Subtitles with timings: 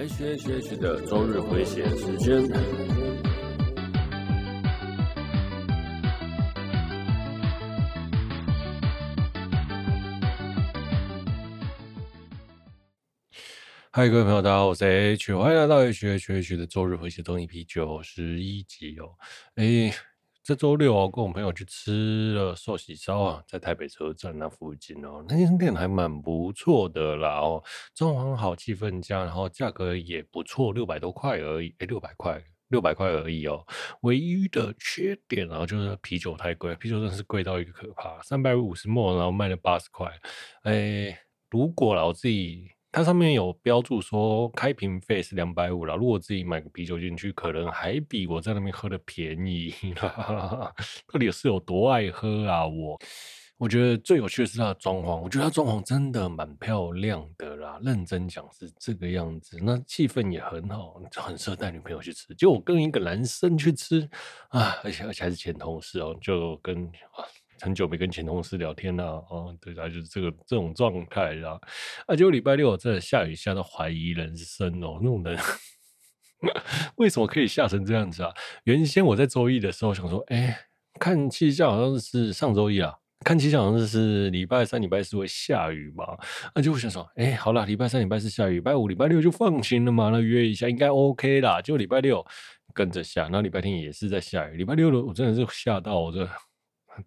[0.00, 2.42] H H H 的周日回血时间。
[13.90, 19.18] 嗨，各位朋友，大家好，我是 H，欢迎来到 H H H 的周日回血中 EP 九十一集哦。
[19.56, 19.92] 哎。
[20.42, 27.62] 这周六哦，跟我朋友去吃了寿喜烧啊，在台北车站那附近哦，那间店还蛮不错的啦哦，
[27.94, 33.64] 装潢好，气氛佳，然后价格也不错，六百多块而已，诶，六百块，六百块而已哦。
[34.00, 40.10] 唯一的缺点然啊，就是啤酒太贵，啤酒真的是贵到一个可怕，三百五十 ml，然后卖了八十块。
[40.64, 41.16] 诶，
[41.50, 42.70] 如果啦，我自己。
[42.92, 49.72] 它上面有标注说开瓶费是两百五啦，如果自己买个啤酒进去，可能还比我在那边喝的便宜
[50.02, 50.72] 啦。
[51.06, 52.66] 到底是有多爱喝啊？
[52.66, 52.98] 我
[53.58, 57.78] 我觉得最有趣的是它的装潢，我觉得它装潢真的蛮漂亮的啦。
[57.82, 62.34] 认真讲是这个样子，那气氛也很好，很适合带女朋友去吃。
[62.34, 64.08] 就我跟一个男生去吃
[64.48, 66.90] 啊，而且而且还是前同事哦，就跟。
[67.60, 71.60] 很久没跟前同事聊天了，哦，对，他就是这个这种状态啦。
[72.06, 75.38] 啊，结果礼拜六真的下雨下到怀疑人生哦，那种人
[76.96, 78.32] 为什么可以下成这样子啊？
[78.64, 80.58] 原先我在周一的时候想说，哎，
[80.98, 82.94] 看气象好像是上周一啊，
[83.24, 86.04] 看气象好像是礼拜三、礼拜四会下雨嘛。
[86.54, 91.60] 那就会想说，哎，好了，礼拜三、礼拜四下雨，礼拜五、礼拜六就放晴了嘛，那约一下应该 OK 啦。
[91.60, 92.24] 结果礼拜六
[92.72, 96.26] 跟着下，然后礼拜天也是在下雨，礼拜六的我真的是吓到我这。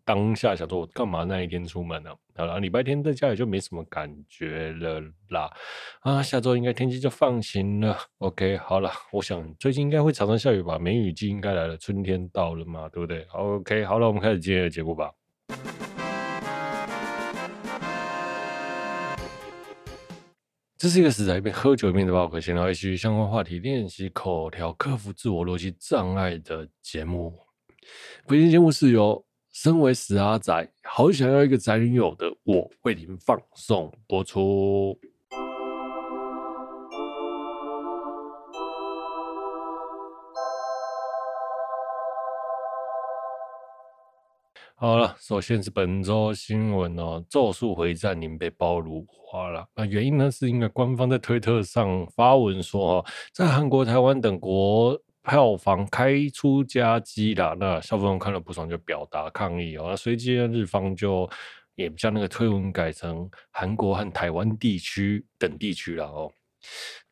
[0.03, 2.09] 当下想说，我干嘛那一天出门呢？
[2.36, 5.52] 好了，礼拜天在家里就没什么感觉了啦。
[6.02, 7.97] 啊，下周应该天气就放晴了。
[8.17, 10.80] OK，好了，我想最近应该会常常下雨吧？
[10.80, 15.11] 梅雨季应该来了，春天到了嘛，对不对？OK，好了，我们开始今天的节目吧。
[20.75, 27.33] 这是一个死在一边喝酒一边的报告，闲聊一些相关话题，练习口条，克服自我逻辑障碍的节目。
[28.28, 29.23] 本期节目是由。
[29.53, 35.00] 身为死阿宅，好想要一个宅女友的我，为您放送播出。
[44.74, 49.64] 好了，首先是本周新闻哦，《咒术回战》您被爆如花了。
[49.75, 55.00] 那原因呢，是因为官方在推特上发文说，哦，在韩国、台湾等国。
[55.23, 59.88] 票房开出佳绩啦，那小粉红看了不爽就表达抗议哦。
[59.89, 61.29] 那随即日方就
[61.75, 66.31] 也将那个推文改成韩国和台湾地区等地区了哦。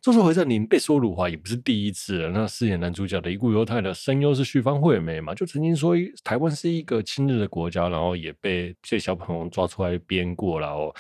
[0.02, 2.30] 咒术回战，您被说辱华也不是第一次了。
[2.32, 10.92] 那饰演男主角的一顾犹太的声优是旭方惠美嘛，就曾经说台湾是一个亲日的国家，然后也被这些小朋友抓出来编过了哦。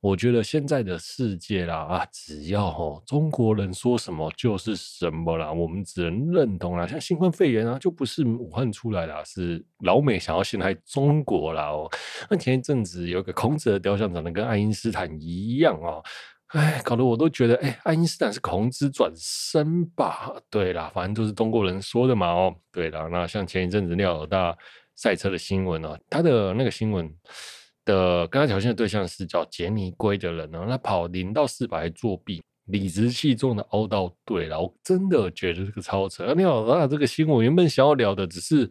[0.00, 6.84] 我觉得现在的世界啦啊，只要哦中国人说什么就是什么啦，我们只能认同啦。
[6.88, 11.88] 像新冠肺炎啊，就不是武汉出来的，是老美想要陷害中国啦哦。
[12.28, 16.02] 那前一阵子有个孔子的雕像长得跟爱因斯坦一样哦。
[16.50, 20.32] 哎，搞得我都觉得，哎，爱因斯坦是孔子转生吧？
[20.50, 22.26] 对啦，反正都是中国人说的嘛。
[22.26, 24.56] 哦，对啦，那像前一阵子廖老大
[24.96, 27.08] 赛车的新闻哦，他的那个新闻
[27.84, 36.24] 的跟他挑衅的对象是叫杰尼龟的人呢，他跑零到四百作弊，理直气壮的凹到对了，我真的觉得这个超扯。
[36.34, 38.68] 廖老大这个新闻原本想要聊的只是，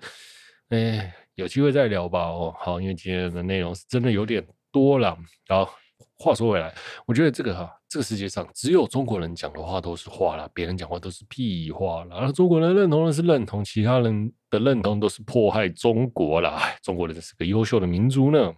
[0.68, 2.28] 哎，有机会再聊吧。
[2.28, 5.74] 哦，好，因为今天的内容是真的有点多了，好。
[6.22, 6.76] 话说回来，
[7.06, 12.18] 我觉得这个哈，这个世界上只有中国人讲的话都是话啦，别人讲话都是屁话啦。
[12.18, 16.62] 而中国人认同的是认同，其他人的认同都是迫害中国啦。
[16.84, 18.54] 中国人是个优秀的民族呢。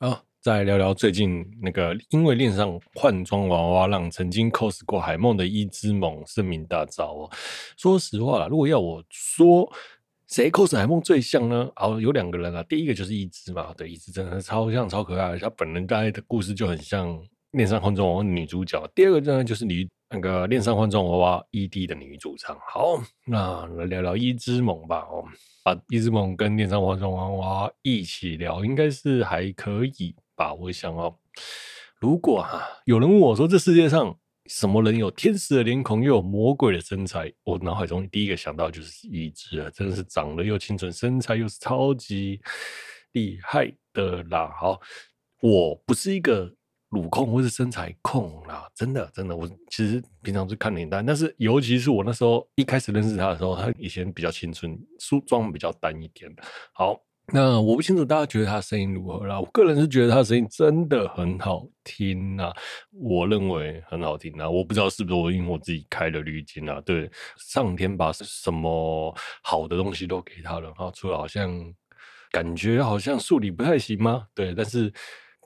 [0.00, 7.30] 啊，再聊聊最近那个因为恋上换装娃娃让曾经 cos 过海梦的伊织萌声名大噪哦。
[7.78, 9.72] 说实话啦，如果要我说。
[10.28, 11.70] 谁 cos 海梦最像呢？
[11.76, 17.16] 哦，有两个人啊，第一个就是一只嘛，对，一只真的超像、超可爱，她本人大概的故事就很像
[17.52, 18.84] 《恋上换装娃娃》女主角。
[18.92, 22.58] 第二个呢，就是女那个《恋上换装娃娃》ED 的女主唱。
[22.68, 25.06] 好，那来聊聊一只萌吧。
[25.10, 25.24] 哦，
[25.62, 30.52] 把一只萌跟《恋上换装娃娃》一起聊，应该是还可以吧？
[30.54, 31.14] 我想哦，
[32.00, 34.18] 如果哈、啊、有人问我说，这世界上。
[34.48, 37.32] 什么人有天使的脸孔又有魔鬼的身材？
[37.44, 42.40] 我脑海中第一个想到就是伊织啊，真的是长得又清纯，身材又是超级
[43.12, 44.54] 厉害的啦。
[44.58, 44.80] 好，
[45.40, 46.52] 我不是一个
[46.88, 56.34] 乳控或是身材控啦，真的真的，我其实平常是看脸蛋，但是尤其是我那时候一开始认识他的时候，他以前比较青春，梳妆比较淡一点。
[56.72, 57.00] 好，
[57.32, 62.52] 那我不清楚大家觉得他声音如何啦，我个人是觉得他声音真的很好听啊，
[62.92, 69.12] 我认为很好听啊，我不知道是不是我因为我自己开了滤镜啊，对，上天把什么
[69.42, 71.50] 好的东西都给他了，然后除了好像
[72.30, 74.26] 感觉好像数理不太行吗？
[74.34, 74.92] 对，但是。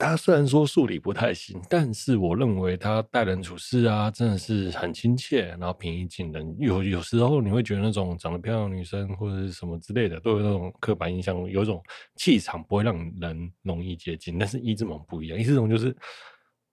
[0.01, 6.57] 他虽然说数理不太行，但是我认为他待人处事啊，真的是很亲切，然后平易近人。
[6.59, 11.83] 有有时候你会觉得那种长得漂亮女生或者是什么之类的，都有那种刻板印象，有一种
[12.17, 14.39] 气场不会让人容易接近。
[14.39, 15.95] 但是伊之萌不一样，伊之萌就是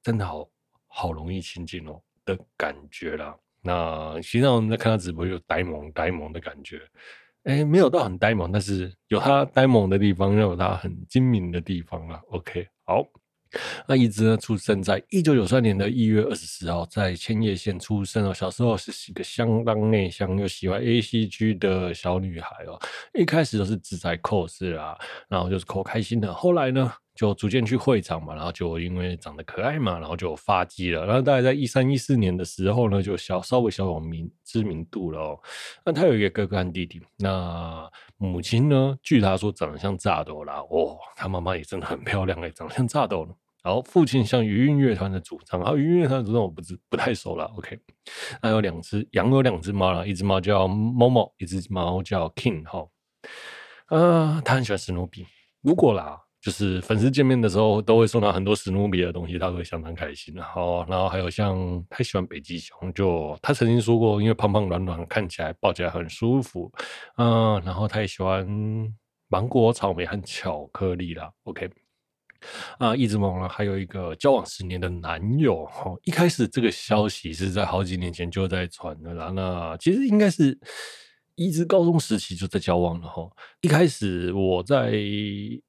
[0.02, 0.48] 真的好
[0.88, 3.36] 好容易亲近哦的感觉啦。
[3.62, 6.82] 那实际上我们在看他直播，就呆萌呆萌的感觉。
[7.44, 12.22] 哎，没有到很呆萌，但是有他呆萌的地方，又有他很精明的地方啦。
[12.30, 13.06] OK，好，
[13.88, 18.34] 那一直呢，出生在一九九三年的一月二十四号，在千叶县出生哦。
[18.34, 22.80] 小时候是一个相当内向又喜欢 ACG 的小女孩哦。
[23.14, 24.98] 一开始都是只在 cos 啦，
[25.28, 26.34] 然后就是 cos 开心的。
[26.34, 31.04] 后来呢，就逐渐去会场嘛，然后就因为长得可爱嘛，然后就发迹了。
[31.06, 35.40] 然后大概在一三一四年的时候呢，就小稍微小有名知名度了哦。
[35.84, 37.02] 那他有一个哥哥和弟弟。
[37.18, 43.28] 那母亲呢，据他说长得像炸豆啦，哦，他妈妈也真的很漂亮哎，长得像炸豆。
[43.64, 47.46] 然后父亲像余韵乐团的主唱，然后余韵乐团的主唱我不知不太熟了。
[47.58, 47.78] OK，
[48.44, 52.88] 那有两只养有两只猫啦，一只猫叫 Momo，一只猫叫 King 哈。
[53.88, 55.26] 呃，他很喜欢史努比。
[55.62, 56.22] 如果啦。
[56.48, 60.34] 就是粉丝见面的时候都会送他很多史努比的东西，他会相当开心。
[60.34, 66.72] 然后，然后还有像他喜欢北极熊，就他曾经说过，因为胖胖软软，看起来抱起来很舒服。
[67.18, 68.48] 嗯，然后他也喜欢
[69.28, 71.30] 芒果、草莓和巧克力啦。
[71.44, 71.70] OK，
[72.78, 75.66] 啊，一直萌呢，还有一个交往十年的男友。
[75.66, 79.34] 哈，一开始这个消息是在好几年前就在传的啦。
[79.36, 80.58] 那其实应该是。
[81.38, 83.30] 一直高中时期就在交往了哈，
[83.62, 84.92] 一开始我在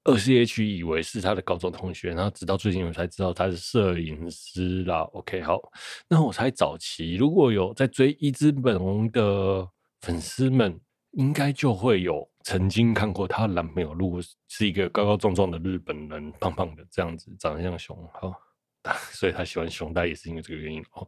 [0.05, 5.01] 二 C H 以为是他的高中同学，然后直到最近我才知道他是摄影师啦。
[5.13, 5.61] OK，好，
[6.09, 9.69] 那我才早期如果有在追伊之萌的
[10.01, 10.81] 粉丝们，
[11.13, 18.48] 应该就会有曾经看过她男朋友，如果是一个高高壮壮的日本人，胖胖的这样子，长得像熊，好。
[19.13, 21.07] 所以他喜欢熊大也是因为这个原因哦，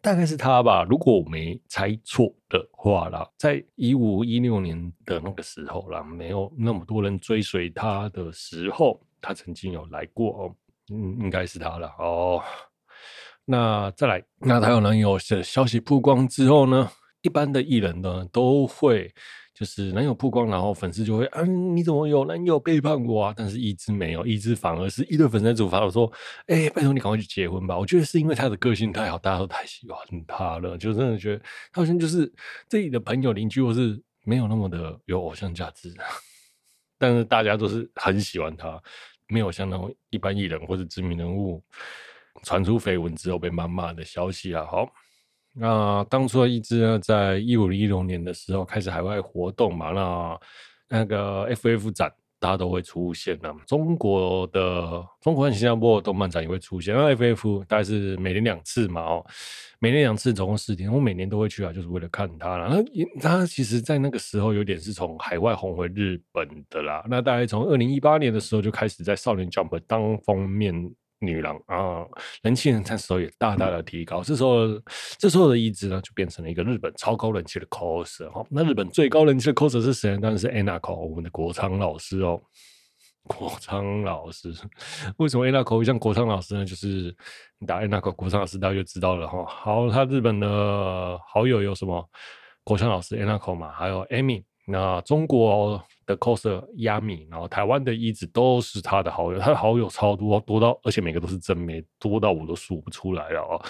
[0.00, 10.54] 大概是他吧，如果我没猜错的话啦，在一五一六年的那个时候啦，没有那么多人追随他的时候，他曾经有来过哦，
[10.92, 12.42] 嗯，应该是他了哦。
[13.44, 16.90] 那再来，那他有能有消息曝光之后呢，
[17.22, 19.12] 一般的艺人呢都会。
[19.58, 23.34] 就是男友曝光，然后粉丝就会啊，你怎么有男友背叛我啊？
[23.34, 26.12] 但是一直没有，一直反而是一堆粉丝在转发我说，
[26.48, 27.78] 哎、拜托你赶快去结婚吧！
[27.78, 31.42] 我觉得是因为他的个性太好，大家都太喜欢他了，就真的觉得
[31.72, 32.30] 他好像就是
[32.68, 35.90] 自己的朋友邻居，或是没有那么的有偶像价值，
[36.98, 38.78] 但是大家都是很喜欢他，
[39.26, 41.64] 没有像那种一般艺人或者知名人物
[42.42, 44.86] 传出绯闻之后被谩骂的消息啊，好。
[45.58, 50.40] 那当初的伊之呢，在一五一六年的时候开始海外活动嘛，那
[50.88, 56.94] 那个 FF 展大家都会出现的，中国的中国和新加坡的动漫展也会出现。
[56.94, 59.26] 那 FF 大概是每年两次嘛，哦，
[59.78, 62.68] 每年两次，总共四天，我每年都会去啊，就是为了看他啦。
[62.70, 67.02] 那他其实，在那个时候有点是从海外红回日本的啦。
[67.08, 70.94] 那大概从二零一八年的时候就开始在少年 Jump 当封面。
[71.18, 72.04] 女郎啊，
[72.42, 74.22] 人气人才时候也大大的提高。
[74.22, 74.66] 这时候，
[75.18, 78.46] 这时候的伊之呢，就变成了一个日本超高人气的 coser。
[78.50, 80.16] 那日本最高人气的 coser 是谁？
[80.18, 82.40] 当然是 anna ko 我们的国昌老师哦。
[83.24, 84.54] 国昌老师，
[85.16, 86.64] 为什么 anna ko 像国昌老师呢？
[86.64, 87.14] 就是
[87.58, 89.44] 你打 anna ko 国昌老师，大家就知道了哈。
[89.46, 92.08] 好，他日本的好友有什么？
[92.62, 94.42] 国昌老师 Anako 嘛，还有 Amy。
[94.66, 103.60] 那中国的 coser 亚米，然后台湾的一直都是他的好友，他的好友超多，多到而且每个都是真妹，多到我都数不出来了哦。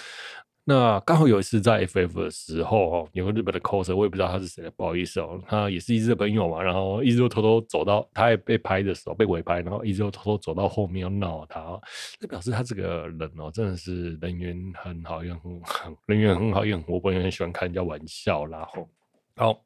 [0.69, 11.81] 那刚好有一次在 FF 的时候哦，有个日本的 coser，我也不知道他是谁，不好意思哦，他也是一直的朋友嘛，然后一直就偷偷走到，他也被拍的时候被尾拍，然后一直就偷偷走到后面要闹他，
[12.19, 15.41] 这表示他这个人哦，真的是人缘很好，也很
[16.07, 18.89] 人缘很好，也很活泼，也很喜欢开人家玩笑然后。
[19.37, 19.63] 好。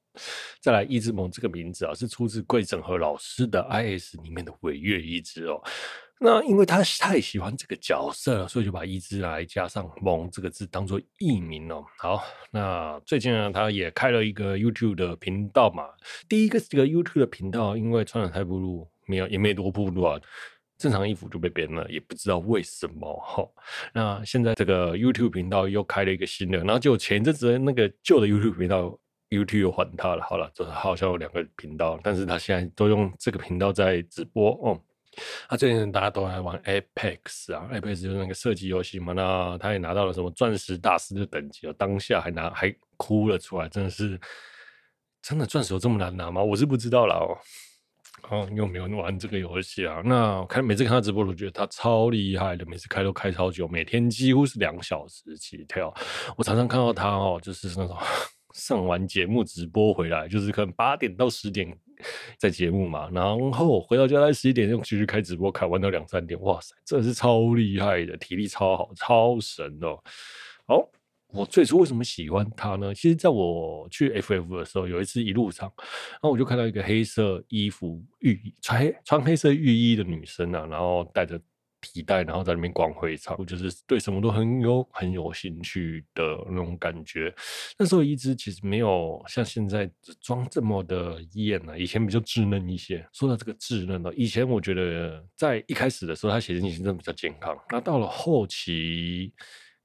[0.60, 5.62] 再来，一之萌这个名字啊，是出自桂正和老师的 IS 里面的尾月一之哦。
[6.18, 11.84] 那因为他太喜欢这个角色了，所以就把一之来加上“萌”这个字当做艺名哦。
[11.96, 15.84] 好，那最近呢，他也开了一个 YouTube 的频道嘛。
[16.28, 20.20] 第一个这个 YouTube 的频道，因为穿的太暴露，没有也没多暴露啊，
[20.76, 23.48] 正常衣服就被 ban 了，也不知道为什么哈。
[23.94, 28.98] 那现在这个 YouTube 频道又开了一个新的，然后就前阵子那个旧的 YouTube 频道。
[29.30, 30.22] YouTube 还他了。
[30.22, 34.78] 好了，就是好像有两个频道，但是他现在都用这个频道在直播哦。
[35.48, 39.12] 他、啊、最近大家都在玩 Apex 啊，Apex 就是那个射击游戏嘛。
[39.12, 44.20] 那他也拿到了什么钻石大师的等级哦，当下还拿还哭了出来，真的是
[45.20, 46.42] 真的钻石有这么难拿吗？
[46.42, 47.36] 我是不知道了哦。
[48.28, 50.02] 哦，又没有玩这个游戏啊。
[50.04, 55.92] 那看每次看他直播，我觉得他超厉害的，每次开都开超久，每天几乎是两小时起跳。
[56.36, 57.96] 我常常看到他哦，就是那种
[58.52, 61.76] 上完节目直播回来，就是可能八点到十点
[62.38, 66.40] 在节目嘛，然后回到家在十一点又继续开直播，开玩到两三点。
[66.40, 69.98] 哇塞，真的是超厉害的，体力超好，超神哦。
[70.66, 70.90] 好。
[71.32, 72.92] 我最初为什么喜欢他呢？
[72.92, 81.40] 其实，在我去 FF 的时候，有一次一路上，然后我就看到一个黑色衣服、浴衣穿黑穿黑色浴衣的女生啊，然后带着
[81.80, 87.34] 皮带，然后在里面逛会场，就是对什么都很有很有兴趣的那种感觉。
[87.78, 93.06] 那时候一直其实没有像现在装这么的艳啊，以前比较稚嫩一些。
[93.12, 99.32] 说到这个稚嫩呢，以前我觉得在一开始的时候，他写真型真的比较健康，那到了后期。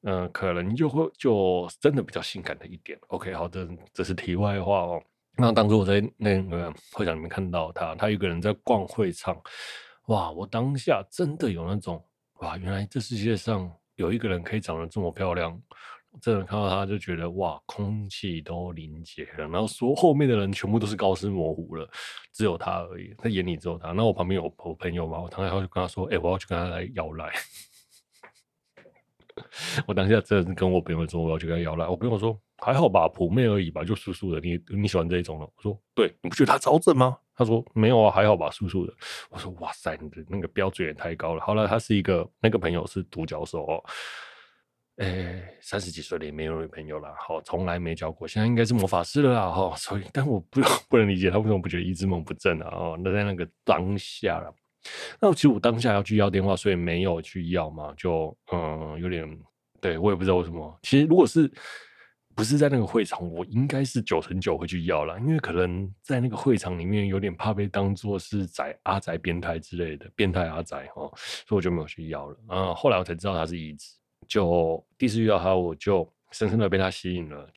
[0.07, 2.95] 嗯、可能就会就真的比较性感的一点。
[3.07, 5.01] OK，好的，这是题外话哦。
[5.35, 9.35] 那当初我在那个会场里面看到他，他一个人在逛会场，
[10.07, 10.31] 哇！
[10.31, 12.03] 我当下真的有那种
[12.39, 15.61] 哇，原来这世界上有一个人可以长得这么漂亮。
[16.21, 21.85] 真的看到他就觉得哇，空气都凝结了，然后说后面的人全部都是高斯模糊了，
[22.31, 23.91] 只有他而已，他眼里只有他。
[23.91, 27.33] 那我旁边有我朋友嘛，我当时就跟他说，哎、我要去跟他来摇赖。
[29.85, 31.85] 我当下真的是跟我朋友说，我要去跟他摇赖。
[31.85, 34.39] 我朋友说还好吧，普妹而已吧，就素素的。
[34.39, 35.45] 你你喜欢这一种的？
[35.45, 37.17] 我说对，你不觉得他超正吗？
[37.35, 38.93] 他说没有啊，还好吧，素素的。
[39.29, 41.41] 我说哇塞，你的那个标准也太高了。
[41.41, 43.83] 好了，他是一个那个朋友是独角兽哦，
[44.97, 49.75] 哎、三十几岁了也没有女朋友了，好，从来没交过，现在应该是魔法师了啦哈。
[49.75, 52.69] 所以，但我不不能理解他为什么不觉得伊织梦不正啊？
[52.71, 54.53] 哦，那在那个当下了。
[55.19, 59.27] 那其实我当下要去要电话，所以没有去要嘛，就嗯有点
[59.81, 60.79] 对，我也不知道为什么。
[60.83, 61.51] 其实如果是
[62.35, 72.37] 不是在那个会场，我应该是九成九会去要了，因为可能在那个会场里面有点怕被当作是宅阿宅变态之类的变态阿宅哦，所以我就没有去要了。
[72.47, 73.95] 啊，后来我才知道他是伊织，
[74.27, 77.49] 就第一次遇到他，我就深深的被他吸引了。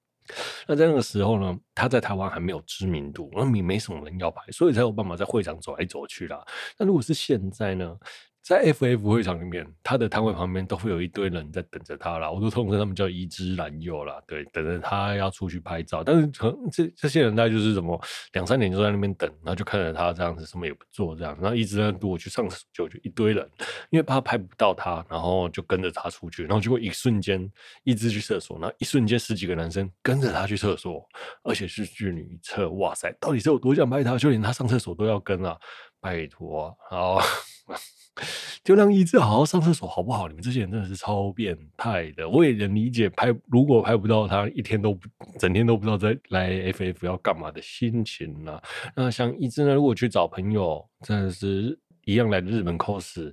[0.66, 6.44] 那在那个时候呢，他在台湾还没有知名度，那没没什么人要拍，所以才有办法在会场走来走去啦。
[6.78, 7.98] 那如果是现在呢？
[8.42, 12.30] 在 FF 会场里面，他的摊位旁边都会有一堆人在等着他啦。
[12.30, 16.02] 我都通称他们叫一只蓝佑啦，对，等着他要出去拍照。
[16.02, 18.00] 但是可能这这些人大概就是什么
[18.32, 21.36] 两三点就在那边等，然后就看着他这样子，什么也不做这样。
[21.42, 23.46] 然后一直在如果去上厕所，就一堆人，
[23.90, 26.44] 因为怕拍不到他，然后就跟着他出去。
[26.44, 27.46] 然后结果一瞬间，
[27.84, 31.06] 伊织去厕所，然后一瞬间十几个男生跟着他去厕所，
[31.42, 32.70] 而且是去女厕。
[32.70, 35.58] 哇塞，到底是有多想拍他，就连他上厕所都要跟啊！
[36.00, 37.20] 拜托，好。
[38.64, 40.28] 就让一志好好上厕所好不好？
[40.28, 42.28] 你们这些人真的是超变态的。
[42.28, 45.08] 我也能理解拍，如果拍不到他，一天都不
[45.38, 48.62] 整天都不知道在来 FF 要干嘛的心情啊。
[48.94, 53.32] 那像一志呢，如果去找朋友，真的是一样来日本 cos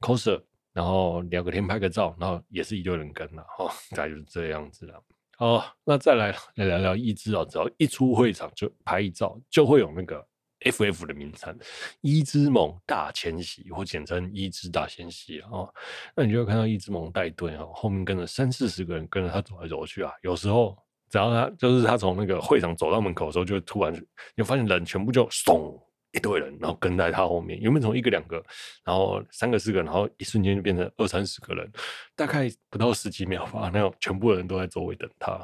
[0.00, 0.40] coser，
[0.72, 5.02] 然后聊个天拍个照，然后也是一堆人跟了，哦，大概就是这样子了。
[5.36, 10.24] 好，那再来来聊聊一志哦，只要一出会场就拍一照，就会有那个。
[10.64, 11.56] FF 的名称，
[12.00, 15.68] 伊织梦大迁徙，或简称伊织大迁徙啊。
[16.16, 20.12] 那你就会看到伊织梦带队啊，后面跟着三四十个人跟着他走来走去啊。
[20.22, 20.76] 有时候
[21.10, 23.92] 只要他就是他从那个会场走到门口的时候，就突然
[24.34, 25.78] 你发现人全部就怂
[26.12, 27.58] 一堆人，然后跟在他后面。
[27.60, 28.42] 原本从一个两个，
[28.84, 31.70] 然后三个四个，然后一瞬间就变成二三十个人，
[32.14, 35.40] 大概不到十几秒吧，那种全部人都在周围等他。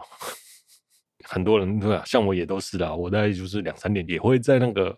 [1.28, 2.94] 很多人对啊，像我也都是啦。
[2.94, 4.97] 我大概就是两三点也会在那个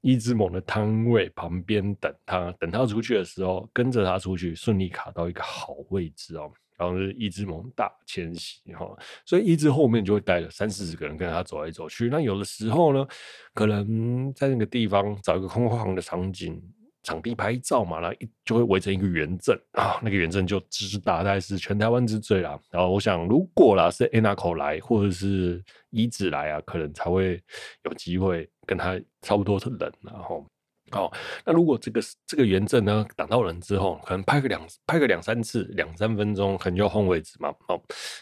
[0.00, 6.50] 一只猛的摊位旁边等他，等他出去的时候，跟着他出去，顺利卡到一个好位置哦。
[6.78, 8.88] 然后是一只猛大迁徙哈，
[9.24, 12.08] 所以一只后面就会带着三四十个人跟着他走来走去。
[12.08, 13.04] 那有的时候呢，
[13.52, 16.62] 可能在那个地方找一个空旷的场景。
[17.08, 22.58] 场地拍照嘛，然后一就会围成一个圆阵啊，那个圆阵就之大，大概是全台湾之最啦。
[22.70, 27.42] 然后我想，如果啦是 Anako 来或者是伊织来啊，可能才会
[27.84, 29.92] 有机会跟他差不多的人。
[30.02, 30.44] 然后，
[30.90, 31.10] 哦，
[31.46, 37.48] 那如果这个这个圆阵呢挡到人之后，可能拍个两拍个两三次，两三分钟，可能就换位置嘛。
[37.68, 37.80] 哦，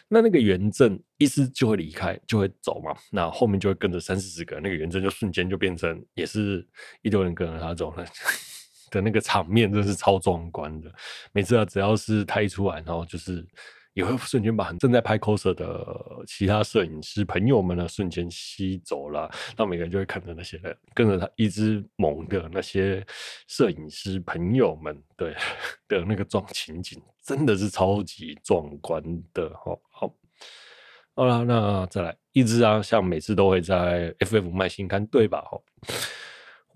[0.09, 2.95] 那那个圆阵意思就会离开，就会走嘛。
[3.11, 6.65] 那后面就会跟着三四十个，那个圆阵就瞬间就变成也是
[7.03, 8.05] 一堆人跟着他走了。
[8.91, 10.93] 的那个场面真是超壮观的，
[11.33, 13.47] 每次啊，只要是他一出来，然后就是
[13.95, 15.87] 也会瞬间把正在拍 coser 的
[16.27, 23.03] 其他摄影师朋友们呢瞬间吸走了，那每个人就会看着那些人跟着他一直猛的那些
[23.49, 25.35] 摄影师朋友们对
[25.89, 29.03] 的那个状情景，真的是超级壮观
[29.33, 29.81] 的哦。
[29.91, 30.15] 好，
[31.15, 35.43] 好了，那再来一只啊，像每次都会在 FF 卖新刊对吧？
[35.51, 35.63] 哦，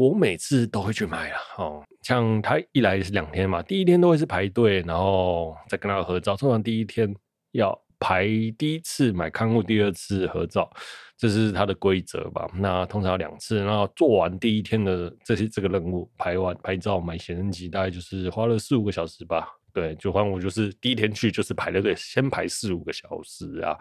[0.01, 1.39] 我每次都会去买啊。
[1.59, 6.35] 哦，像他一来是两天嘛，第一天都会是排队，然后再跟他合照。
[6.35, 7.15] 通常第一天
[7.53, 8.27] 要排
[8.57, 10.71] 第一次买刊物，第二次合照，
[11.19, 12.51] 这是他的规则吧？
[12.55, 19.49] 那通常要两次，然后做完第一天的这些这个任务，排完拍照买写真集，大概就是花了四五个小时吧。
[19.71, 23.77] 对，就反正我就是第一天去就是排了队，先排四五个小时啊。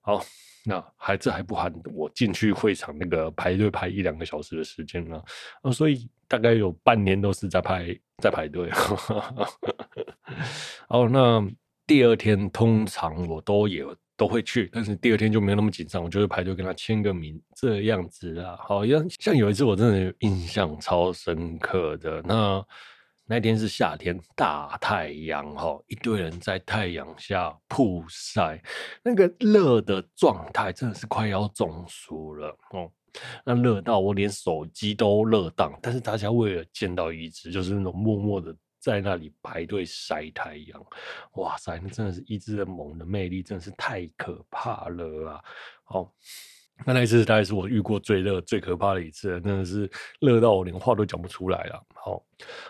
[0.00, 0.24] 好，
[0.68, 5.18] 那还这还不含我进去会场那个排队排一两个小时的时间呢。
[5.62, 8.70] 啊，所以大概有半年都是在排在排队。
[10.86, 11.42] 好， 那
[11.86, 13.82] 第二天通常我都也
[14.16, 18.56] 都会去，但是第二天就没有那么紧张，我就会排队跟他签个名这样子啊。
[18.60, 22.62] 好像像有一次我真的印象超深刻的那。
[23.30, 28.58] 那天是夏天，大太阳哈，一堆人在太阳下曝晒，
[29.02, 32.90] 那个热的状态真的是快要中暑了哦。
[33.44, 40.86] 那热到我连手机都热当，但是大家为了见到一只，就是那种默默的在那里排队晒太阳。
[41.34, 45.44] 哇塞，那真的是一只的猛的魅力，真的是太可怕了啊！
[45.88, 46.10] 哦。
[46.86, 51.84] 那那一次大概是我遇过最热、最可怕的一次，真的是热到我连话都讲不出来了。
[51.94, 52.22] 好，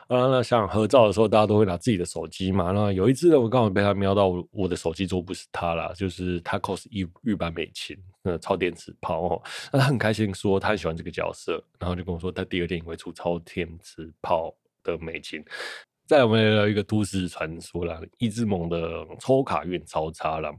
[0.09, 2.73] 啊，那像合照的时候，大家都会拿自己的手机嘛。
[2.73, 9.43] 那有一次呢，我刚好被他瞄到我，的手机桌不是他啦，就是他 cos 玉玉版美琴，那超电磁炮哦。
[9.73, 15.45] 那他很开心说他很喜欢这个角色，然后就跟我说他第二电影会出超电磁炮的美琴。
[16.09, 20.50] 再我们来聊一个都市传说啦，一只猛的抽卡运超差啦。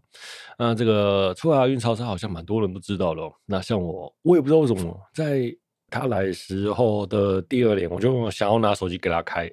[0.59, 3.33] 那这个抽卡运超差，好像蛮多人都知道了。
[3.47, 5.51] 那像我，我也不知道为什么，在
[5.89, 9.49] 他来时候的第二年，我就想要拿手机给他开，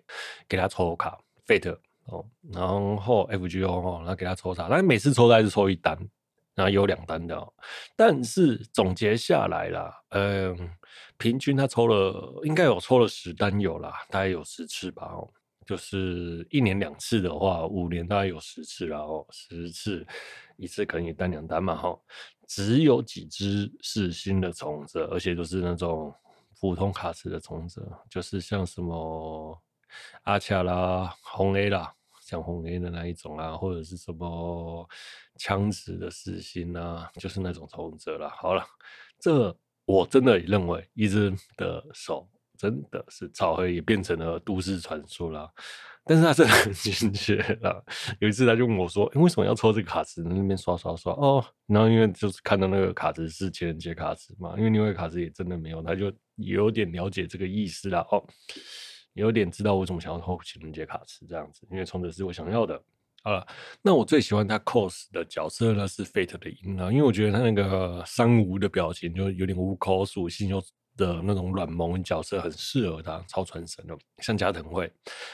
[0.47, 1.75] 给他抽卡，Fate
[2.09, 2.23] 哦，
[2.53, 5.99] 然后 FGO 哦，然后给他抽卡，但每次抽都是抽一单，
[6.55, 7.51] 然后有两单的哦。
[7.97, 10.71] 但是总结下来啦，嗯，
[11.17, 15.11] 平均他抽了，应该有抽了十单有啦，大概有十次吧。
[15.67, 20.07] 就是一年两次的话，五年大概有十次，然后十次
[20.57, 21.99] 一次可能也单两单嘛，哈，
[22.47, 26.15] 只有几只是新的从者，而且都是那种
[26.61, 29.61] 普通卡池的从者，就是像什么
[30.23, 34.89] 阿恰啦、红 A 啦，像红 A 的那一种啊，或者是什么
[35.37, 38.29] 枪子的四星啊，就是那种从者啦。
[38.29, 38.65] 好了，
[39.19, 39.53] 这
[39.85, 42.29] 我真的认为一只的手。
[42.57, 45.51] 真的是草黑也变成了都市传说啦，
[46.05, 47.85] 但是他真的很精确了。
[48.21, 50.23] 有一次他就问我说：“、为什么要抽这个卡池？
[50.23, 58.25] 那边刷刷刷哦。”然后因为就是看到那个卡池是情人节卡池嘛，因为另外卡池也真的没有，他就有点了解这个意思啦哦，
[59.15, 62.81] 有点知道我怎么想要抽情人节卡池这样子，因为充的是我想要的
[63.23, 63.45] 啊。
[63.83, 70.63] 那我最喜欢他 cos 的角色呢是 Fate 的音啊，因为我觉得他那个三无的表情就有点无口属性又。
[70.97, 74.91] 的那种软萌角色很适合他，超传神的，像加藤惠，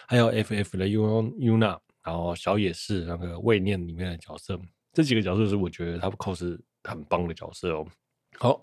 [0.07, 4.59] 还有 FF 的 Yuna，然后小野寺那个未念里面的角色，
[4.92, 7.87] 这几个角色是我觉得他 cos 很棒的角色哦。
[8.38, 8.61] 好，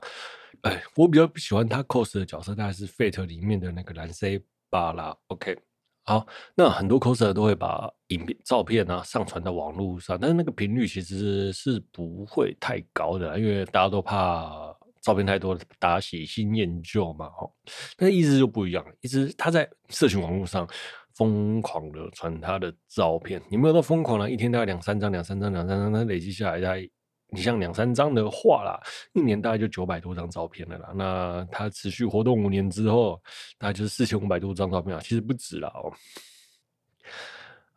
[0.63, 5.15] 哎，我比较不喜欢他 cos 的角色，大概是 Fate 里面的那个蓝 C 巴拉。
[5.27, 5.57] OK，
[6.03, 14.75] 好，那很多 coser 都会把影片、照片啊上传到网络上，但是那个频率其实是不会太高的，因为大家都怕。
[15.09, 17.51] 照片太多，打喜新厌旧嘛，吼，
[17.97, 20.69] 那意思就不一样，一直他在社群网络上
[21.15, 26.87] 疯狂的传他的照片，你没有到疯狂了，一天大概两三张，两三张，两三张，那累积下来，大概
[27.31, 28.79] 你像两三张的话啦，
[29.13, 30.91] 一年大概就九百多张照片了啦。
[30.93, 33.19] 那他持续活动五年之后，
[33.57, 35.91] 大概就是四千五百多张照片啊，其实不止了哦。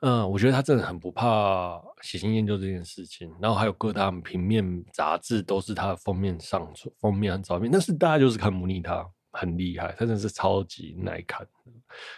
[0.03, 11.47] 嗯，我觉得他真的很不怕喜新厌旧这件事情，然后还有各大平面杂志都是他的封面上封面和照片，但是大家就是看不腻他，很厉害，他真的是超级耐看。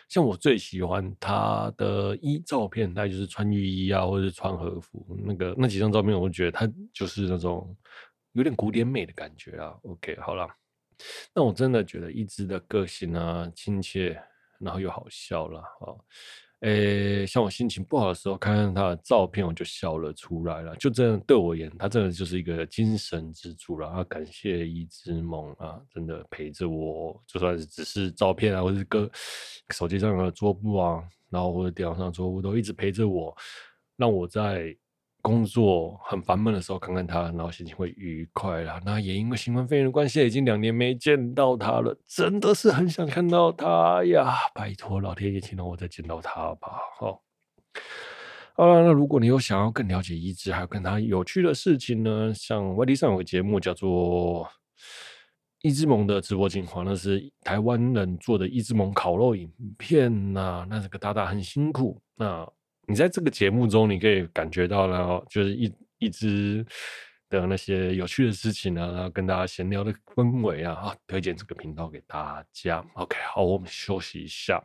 [0.09, 7.77] 像我最喜欢他的衣照片，大概就是穿浴衣啊，或者是穿和服，那个那几张照片，我觉得他就是那种
[8.33, 9.77] 有点古典美的感觉啊。
[9.83, 10.49] OK，好了，
[11.35, 14.19] 那我真的觉得一枝的个性啊，亲切，
[14.59, 15.93] 然后又好笑了啊。
[16.65, 20.75] 诶、像我心情不好的时候，看看他的照片，我就笑了出来了。
[20.77, 23.87] 就这样对我而言，他真的就是一个精神支柱了。
[23.87, 29.11] 啊，感谢一只梦啊，真的陪着我，就算是只是照片啊，或者是个
[29.75, 33.37] 手机上的桌布啊，然后或者电脑上的桌布，都一直陪着我，
[33.97, 34.75] 让我在
[35.25, 38.79] 工作很烦闷的时候看看他，然后心情会愉快啦。
[38.85, 44.35] 那也因为新冠肺炎的关系，已经两年没见到他了，真的是很想看到他呀！
[44.55, 46.69] 拜托老天爷，请让我再见到他吧。
[46.99, 47.23] 好，
[48.55, 54.47] 好了，那如果你有想要更了解一志，还有跟他有趣的事情呢，像 YT 上有个节目叫做。
[55.63, 61.99] 一之盟的直播精华，那是台湾人做的一之盟烤肉影片呐、那这个大大很辛苦。
[62.17, 62.47] 那
[62.87, 66.65] 你在这个节目中，你可以感觉到了，就是一一直
[67.31, 72.85] 的那些有趣的事情啊，然后跟大家闲聊的氛围啊，啊，推荐这个频道给大家。
[72.95, 74.63] OK，好，我们休息一下。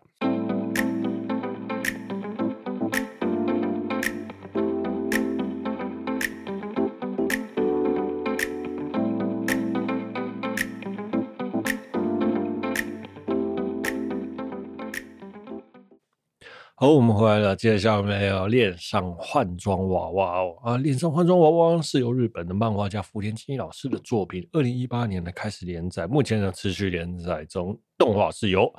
[16.90, 17.56] 好，我们回来了。
[17.56, 20.78] 接下来我们要恋上换装娃娃哦啊！
[20.78, 27.80] 恋上换装娃娃是由日本的漫画家福田清一老师的作品，二零一八年呢开始连载，目前呢持续连载中。
[27.96, 28.74] 动画是由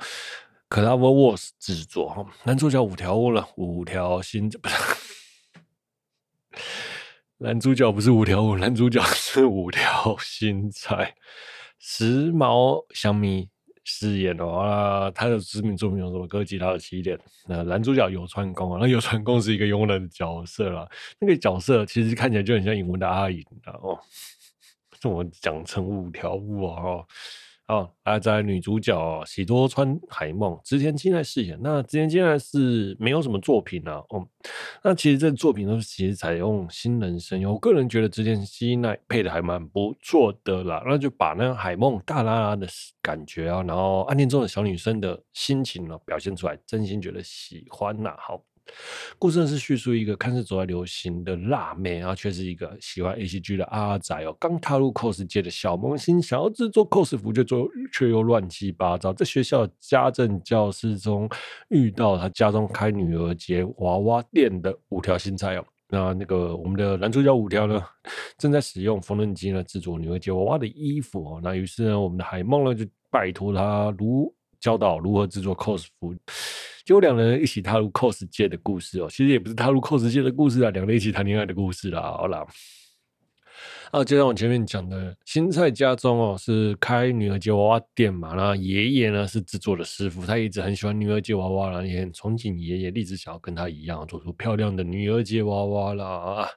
[0.69, 4.75] CloverWorks 制作哈，男主角五条悟了，五条新不是
[7.37, 11.15] 男主角不是五条悟，男主角是五条新菜，
[11.79, 13.47] 时髦香蜜。
[13.83, 16.27] 饰演的话，他的知名作品有什么？
[16.27, 20.87] 哥吉拉的起点，那男主角有川宫啊，那有川宫是一个佣人的角色啦，
[21.19, 23.99] 那个角色其实看起来就很像英文的阿影的哦，
[24.99, 27.07] 这么讲成五条悟啊哦。
[27.71, 31.57] 哦，啊，在女主角喜多川海梦，织田信奈饰演。
[31.63, 34.27] 那织田信奈是没有什么作品啊，哦，
[34.83, 40.83] 那其实这作品都是其实采用新人声优，我个人觉得织田信奈配的还蛮不错的啦。
[40.85, 42.67] 那就把那个海梦大啦啦的
[43.01, 48.43] 感觉啊，然后暗恋中的小女生的心情呢，表现出来，真心觉得喜欢呐、好。
[49.17, 59.13] 故事是叙述一个看似走在流行的辣妹，然后却是一个喜欢 A C G 的阿仔哦，刚踏入 cos 界的小萌新，想要制作 cos 服，却做却又乱七八糟。
[59.13, 61.29] 在学校家政教室中
[61.69, 67.83] 遇到他家中开女儿节娃娃店的五条新菜哦，那那个我们的男主角五条呢，
[68.37, 76.15] 正在使用缝纫机呢制作女儿节娃娃的衣服哦，那于是呢，我们的海梦呢就拜托他如教导如何制作 cos 服。
[76.83, 82.01] 就两人一起踏入 cos 界的故事哦，其实也不是踏入 cos 界的故事啊，两人一起谈恋爱的故事啦。
[82.01, 82.43] 好啦，
[83.91, 96.49] 啊，就像我前面讲的，新菜家中哦是开女儿节娃娃店嘛，然后爷爷呢是制作的师傅，他一直很喜欢女儿节娃娃啦，也很憧憬爷爷，立志想要跟他一样做出漂亮的女儿节娃娃啦。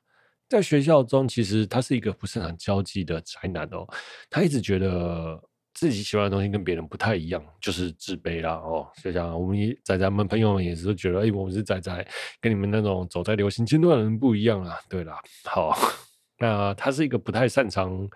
[0.49, 3.87] 在学校中，其实他是一个不是很交际的宅男哦，
[4.31, 5.39] 他一直觉得。
[5.75, 8.89] 自己喜欢的东西跟别人不太一样，就是自卑啦哦。
[9.03, 12.07] 就像我们仔仔们朋友们也是觉得，哎，我们是仔仔，
[12.41, 14.79] 跟你们那种走在流行尖端的人不一样啊。
[14.89, 15.77] 对啦，好，
[16.39, 18.09] 那他是一个不太擅长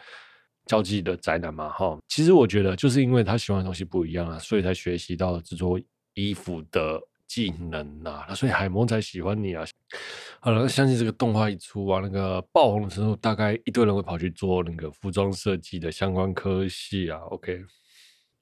[0.66, 1.98] 交际的宅男嘛，哈。
[2.08, 5.80] 其实我觉得，就是因为他喜欢的东西不一样啊，所以才学习到制作
[6.14, 9.64] 衣服的技能呐，那所以海蒙才喜欢你啊。
[10.40, 17.18] 好了，相信这个动画一出啊，那个爆红的时候，大概一堆人会跑去做那个服装设计的相关科系啊。
[17.30, 17.62] OK，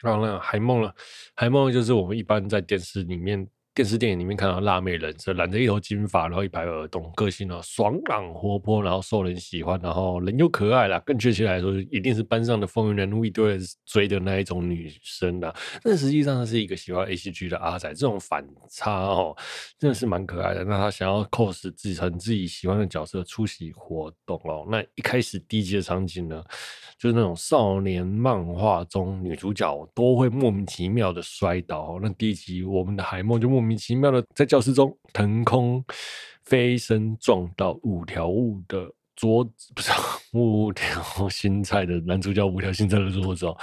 [0.01, 0.95] 然后呢海梦了，
[1.35, 3.47] 海梦就是我们一般在电视里面。
[3.77, 10.99] 电视电影里面看到辣妹人设，染着一头金发，然后一排耳洞，个性呢爽朗活泼，然后受人喜欢，然后人又可爱啦。
[11.01, 15.55] 更确切来说，一定是班上的风云人物，一堆人追的那一种女生啦。
[15.83, 19.37] 但实际上，她是一个喜欢 ACG 的阿仔，这种反差哦，
[19.79, 20.65] 真的是蛮可爱的。
[20.65, 24.67] 那他想要 cos 自成自己喜欢的角色出席活动哦。
[24.71, 26.43] 那一开始第一集的场景呢，
[26.99, 31.99] 就是那种少年漫画中女主角都会莫名其妙的摔倒。
[32.01, 33.66] 那第一集我们的海梦就莫名。
[33.67, 35.85] 莫名其妙的在教室中腾空
[36.45, 39.91] 飞身，撞到五条悟的桌子，不是
[40.33, 43.59] 五条新菜的男主角五条新菜的桌子哦。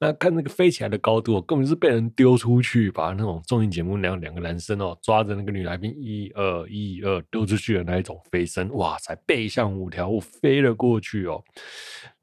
[0.00, 11.44] 那看那个飞起来的高度，根本是被人丢出去，把那种综艺节目那样两个男生哦抓着那个女来宾一二一二丢出去的那一种飞身，哇塞，背向五条悟飞了过去哦。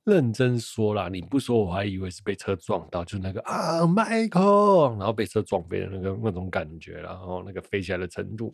[0.09, 8.53] 认真说啦，你不说我还以为是被车撞到，就那个啊，Michael，然后被车撞飞的那个那种感觉，然后那个飞起来的程度，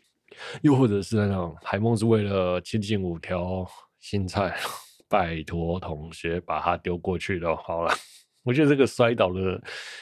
[0.62, 3.66] 又或者是那种海梦是为了亲近五条
[4.00, 4.56] 新菜，
[5.08, 7.56] 拜托同学把他丢过去的。
[7.56, 7.94] 好了，
[8.44, 9.62] 我觉得这个摔倒的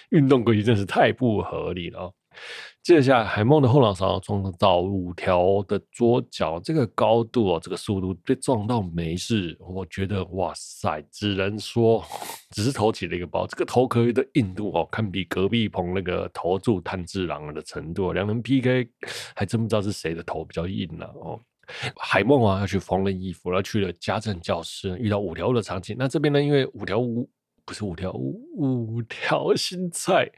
[0.10, 2.12] 运动轨迹真是太不合理了。
[2.84, 9.58] 接下来，海梦的后脑勺撞到五条的桌角，这个高度哦，这个速度被撞到没事。
[9.58, 12.04] 我觉得哇塞，只能说
[12.50, 18.12] 只是头起了一个包，这个头壳的硬度哦，堪比隔壁棚那个投注炭治郎的程度。
[18.12, 18.90] 两人 PK
[19.34, 21.40] 还真不知道是谁的头比较硬呢、哦。
[21.96, 25.96] 海梦啊要去缝纫衣服，然后去了家政教室，遇到五条的场景。
[25.98, 27.30] 那这边呢，因为五条悟
[27.66, 30.30] 不是五条，五条新菜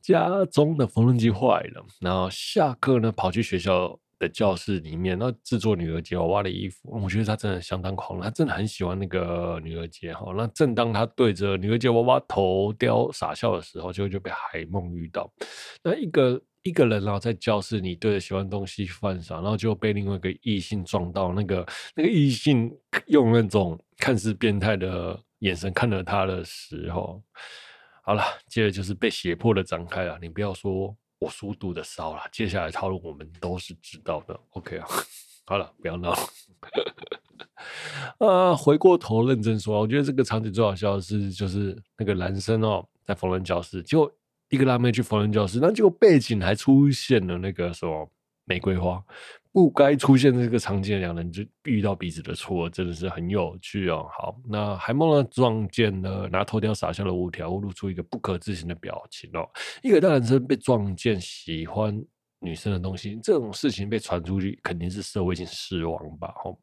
[0.00, 6.78] 家中的缝纫机坏了，然后下课呢跑去学校的教室里面，那制作女儿节娃娃的衣服。
[6.84, 10.32] 我觉得他真的相当狂，他真的很喜欢那个女儿节哈。
[10.36, 15.32] 那正当他对着女儿节娃娃头雕傻笑的时候，就就被海梦遇到。
[15.82, 16.40] 那一个。
[16.62, 21.32] 一个人然后在教室里对着喜欢东西犯傻，然后就被另外一个异性撞到。
[21.32, 22.76] 那个那个异性
[23.06, 27.22] 用那种看似变态的眼神看着他的时候，
[28.02, 30.18] 好了，接着就是被胁迫的展开了。
[30.20, 34.38] 你不要说我书读的少了，接下来套路我们都是知道的。
[34.50, 34.86] OK 啊，
[35.46, 36.18] 好了，不要闹了。
[38.26, 44.12] 啊，回过头认真说，我觉得这个场景最好笑的是，就是那个男生哦，在缝纫教室就。
[44.48, 48.08] 一个辣妹去缝纫教室，那结果背景还出现了那个什么
[48.44, 49.04] 玫瑰花，
[49.56, 54.06] 不该出现这个场景，两人就遇到彼此的错，真的是很有趣哦。
[54.12, 59.48] 好，那海梦呢撞见了拿头条撒下了五条，露出一个不可置信的表情哦。
[59.82, 61.98] 一个大男生被撞见喜欢
[62.38, 66.34] 女生的东西，这种事情被传出去，肯定是社会性死亡吧？
[66.36, 66.60] 吼。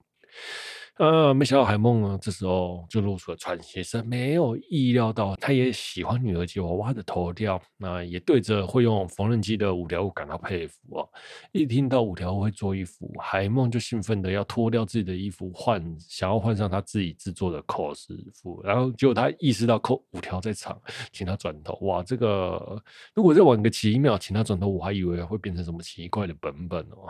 [0.97, 11.09] 呃，没想到海梦呢，这时候就露出了喘息声，没有意料到他也喜欢女儿节娃娃的头雕，那也对着会用缝纫机的五条悟感到佩服哦。
[11.51, 20.79] 一听到五条悟会做衣服，海梦就兴奋的要脱掉自己的衣服换，想要换上他自己制作的 cos 服，然后结果他意识到扣五条在场，
[21.11, 21.73] 请他转头。
[21.81, 22.79] 哇，这个
[23.15, 27.07] 如果再晚个几秒，请他转头，我还以为会变成什么奇怪的本本哦。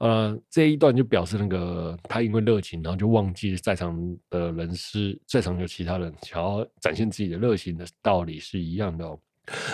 [0.00, 3.94] 呃，这一段就表示那个他因为热情，然后就忘记在场
[4.30, 9.20] 的人是在场有其他人想要展现自己的热情的道理是一样的哦。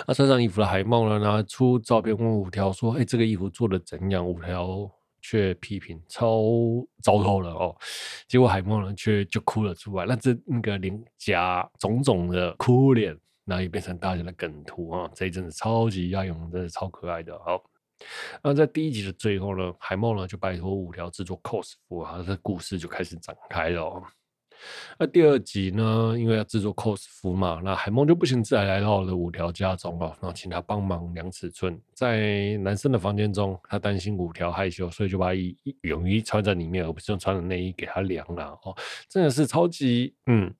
[0.05, 6.41] 那穿上衣服的海梦呢，拿出照片问五条说：“哎，这个衣服做的怎样？”五条却批评超
[7.01, 7.73] 糟透了哦。
[8.27, 15.09] 结果海梦呢却就哭了出来，那这那个脸颊肿肿的哭脸，然后也变成大家的梗图啊。
[15.13, 17.63] 这一阵子超级压勇，真的超可爱的，好。
[18.43, 24.01] 那在第一集的最后呢，海梦呢就拜托五条制作 cos 服，他的故事就开始展开了。
[24.97, 31.79] 那第二集呢，因为要制作 cos 服嘛，那海梦就不请自来来到了五条家中哦，然后请他帮忙量尺寸。
[31.93, 35.29] 在男生的房间中，他担心五条害羞，所以就把
[35.81, 38.75] 泳衣穿在里面，而不是穿的内衣给他量了哦。
[39.07, 40.53] 真的是超级嗯。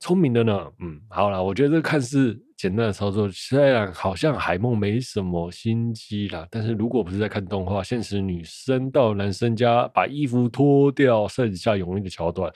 [0.00, 12.52] 聪明的呢，嗯，好啦，我觉得这看似简单的操作，虽然好像海梦没什么心机啦，但是如果不是在看动画，现实女生到男生家把衣服脱掉，剩下泳衣的桥段，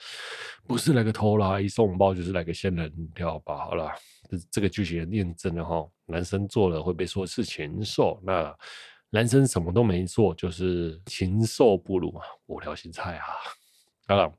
[0.67, 3.57] 不是来个偷拉一送包，就是来个仙人跳吧。
[3.59, 3.89] 好了，
[4.29, 8.53] 这这个剧情也验证了哈，男生做了会被说是禽兽，那
[9.09, 13.25] 男生什么都没做，就是禽兽不如嘛，五条新菜啊，
[14.05, 14.29] 好了。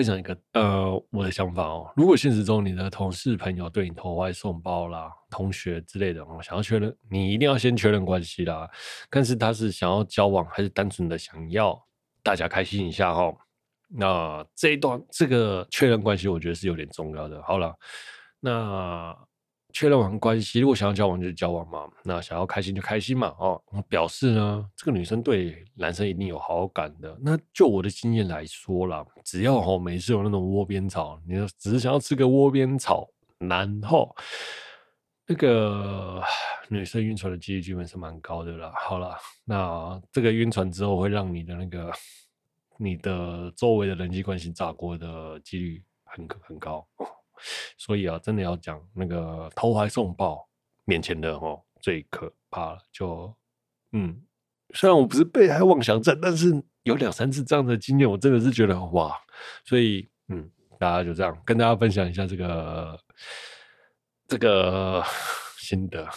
[0.00, 8.66] 分享一个呃我的想法哦，如果现实中你的同事朋友对你投怀送抱啦，同学之类的，哦想要确认，你一定要先确认关系啦，
[9.10, 11.78] 但是他是想要交往，还是单纯的想要
[12.22, 13.36] 大家开心一下哦。
[13.90, 17.42] 那这一段这个确认关系，我觉得是有点重要的。
[17.42, 17.76] 好了，
[18.40, 19.14] 那。
[19.72, 27.16] 确认完关系，如果想要交往就交往嘛，那想要开心就开心嘛，哦，表示呢，这个女生对男生一定有好感的。
[27.20, 34.14] 那就我的经验来说啦，只要吼每次有那种窝边草，你只是想要吃个窝边草，然后
[35.26, 36.22] 那个
[36.68, 38.72] 女生晕船的几率基本是蛮高的啦。
[38.76, 41.92] 好了，那这个晕船之后会让你的那个
[42.78, 46.86] 你的周围的人际关系炸锅的几率很很高。
[47.76, 50.48] 所以啊，真的要讲那个投怀送抱，
[50.84, 52.78] 面前的哦最可怕了。
[52.92, 53.34] 就
[53.92, 54.22] 嗯，
[54.74, 59.16] 虽然我不是被害妄想症，但是有两三次这样的经验，我真的是觉得哇。
[59.64, 62.98] 所以嗯，大家就这样跟大家分享一下这个
[64.26, 65.02] 这个
[65.58, 66.08] 新的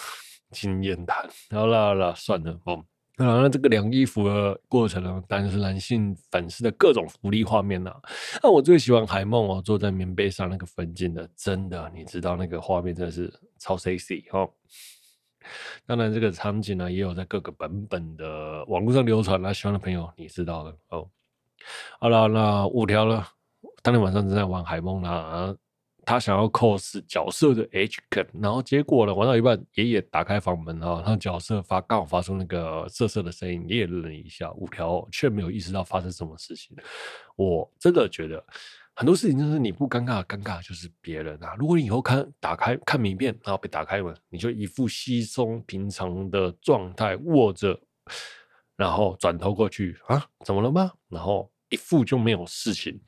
[0.52, 1.30] 经验谈。
[1.52, 2.86] 好啦好啦，算了哦
[3.18, 3.26] 哦。
[3.26, 8.02] 啊，那这个量衣服的过程呢，当然是男性粉丝的各种福利画面呐、啊。
[8.42, 14.50] 那我最喜欢海梦哦，坐在棉被上那个分镜的，真的，你知道那个画面真的是超 sexy 哦。
[15.86, 21.08] 当然，这个场景呢，也有在各个版本的网络上流传，那喜欢的朋友你知道的哦。
[22.00, 23.28] 好了，那五条了，
[23.82, 25.56] 当天晚上正在玩海梦啦。
[26.06, 36.76] 他想要 cos 角色的 H 梗，然后结果呢，玩到一半，爷爷打开房门啊，然后角色发刚好发出那个瑟瑟的声音，爷爷愣了一下，五条却没有意识到发生什么事情。
[37.36, 38.44] 我真的觉得
[38.94, 41.56] 很多事情就是你不尴尬，尴尬就是别人啊。
[41.58, 47.80] 如果你以后看打开看名片，然后被打开门，你就一副稀松平常的状态，握着
[48.76, 50.92] 然后转头过去啊，怎么了吗？
[51.10, 53.00] 然后一副就没有事情，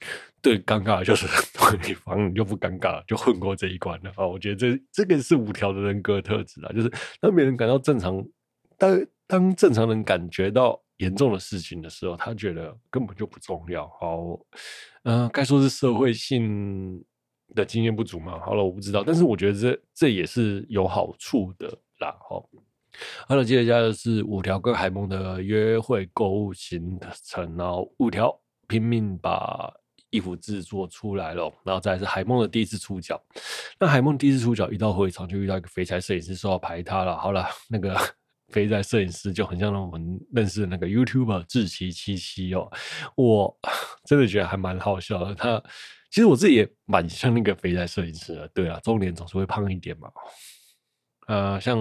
[0.42, 1.28] 对，尴尬就是
[1.84, 4.26] 对方就不尴尬，就混过这一关了啊。
[4.26, 8.26] 我觉得这这个是五条的人格特质啊，就是当别人感到正常，
[8.76, 13.88] 当当正常人感觉到严重的事情的时候，他觉得根本就不重要。
[14.00, 14.40] 好，
[15.04, 17.04] 嗯、该说是社会性
[17.54, 18.40] 的经验不足嘛？
[18.40, 21.68] 好了，我不知道，但是我觉得这这也是有好处的
[22.00, 22.18] 啦。
[22.28, 22.50] 好。
[23.28, 28.34] 好了，接下来是五条跟海梦的约会购物行程，然后五条
[28.68, 29.72] 拼命把
[30.10, 33.22] 衣服制作出来了，然后再是海梦的第一次出脚。
[33.80, 37.18] 那海梦第一次出脚，一到会场就遇到一个肥宅摄影师说要拍他了。
[37.18, 37.98] 好了， 那个
[38.50, 42.72] 肥宅摄影师就很像我们认识的那个 YouTuber 志奇七七哦，
[43.16, 43.58] 我
[44.06, 45.36] 真的觉得还蛮好笑的。
[45.36, 45.62] 他
[46.12, 50.10] 其实我自己也蛮像那个肥宅摄影师的，对啊，中年总是会胖一点嘛。
[51.28, 51.78] 呃，像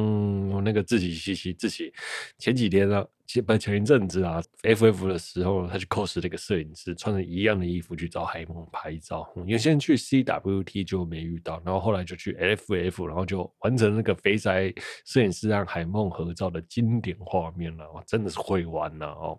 [0.50, 1.92] 我那个自己嘻嘻自己，
[2.38, 9.30] 前几天啊，前不前一阵子啊，FF 的时候，他去 cos 那个摄影师，穿着一样的衣服去找海梦拍照。
[9.46, 14.72] 原、嗯、先去 CWT 就没遇到，然后后来就去 FF，然后就完成那个肥宅
[15.04, 17.90] 摄影师让海梦合照的经典画面了。
[17.92, 19.38] 哇，真的是会玩了哦。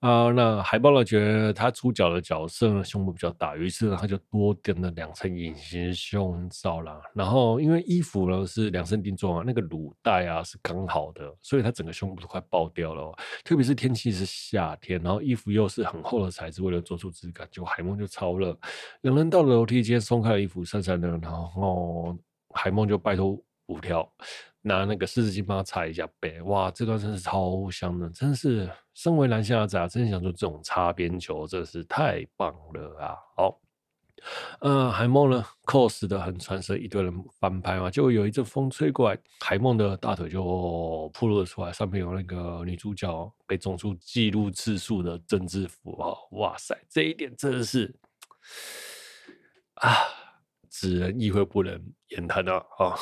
[0.00, 1.04] 啊、那海报呢？
[1.04, 6.98] 觉得他主角的角色呢，胸部比较大，于是呢，他就多点了两层隐形胸罩啦。
[7.14, 13.14] 然后因为衣服呢是量身定做啊，那个乳带啊是刚好的，所以他整个胸部都快爆掉了。
[13.44, 18.58] 特别是天气是夏天，然后衣服又是很厚的材质，为了做出质感，就海梦就超热。
[19.02, 22.16] 两人到了楼梯间，松开了衣服，散散的，然后
[22.54, 23.38] 海梦就拜托
[23.70, 24.06] 五条。
[24.62, 33.16] 拿那个湿纸巾帮他擦一下背，哇，这段真是超香的，真是身为男性阿仔，真想说这种擦边球真是太棒了啊！
[33.34, 33.58] 好，
[34.60, 40.44] 呃，海梦呢，cos 的很传神，一堆人翻拍嘛，结果有一阵风吹过来，海梦的大腿就
[41.14, 47.98] 暴露了出来，上面有那个女主角被种出记录次数的政治符号，哇塞，这一点真的是
[49.76, 49.90] 啊，
[50.68, 52.56] 只能意会不能言谈啊！
[52.76, 52.94] 啊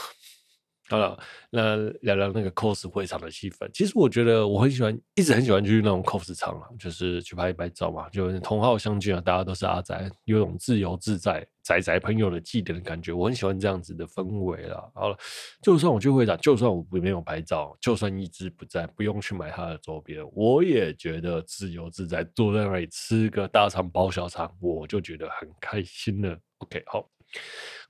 [0.91, 1.19] 好了，
[1.51, 3.69] 那聊聊那个 cos 会场的气氛。
[3.75, 13.13] 其实我觉得我很喜欢，一直很喜欢去那种 cos 场啊，就是去拍一拍照嘛，就同好相聚啊，大家都是阿宅，有种自由自在宅宅朋友的祭典的感觉。
[13.13, 14.83] 我很喜欢这样子的氛围啦。
[14.95, 15.17] 好了，
[15.61, 26.35] 就算我去会场，就算我没有拍照，就算一直不在，不用去买他的周边，我也觉得自由自在，坐在那里吃个大肠包小肠，我就觉得很开心了。
[26.61, 27.07] OK，好。